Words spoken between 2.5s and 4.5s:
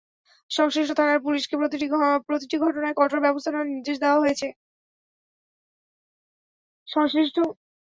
ঘটনায় কঠোর ব্যবস্থা নেওয়ার নির্দেশ দেওয়া হয়েছে।